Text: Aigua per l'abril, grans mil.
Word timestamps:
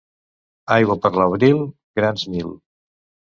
Aigua 0.75 0.95
per 1.03 1.11
l'abril, 1.17 1.61
grans 2.01 2.25
mil. 2.37 2.51